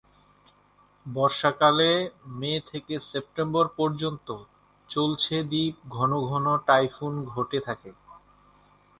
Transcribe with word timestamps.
বর্ষাকালে 1.05 1.91
মে 2.31 2.53
থেকে 2.69 2.95
সেপ্টেম্বর 3.01 3.65
পর্যন্ত 3.77 4.27
চলছে 4.89 5.35
দ্বীপ 5.43 5.75
ঘন 5.89 6.11
ঘন 6.29 6.45
টাইফুন 6.67 7.13
ঘটে 7.25 7.59
থাকে। 7.59 7.91